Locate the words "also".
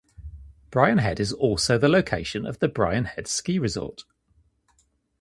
1.31-1.77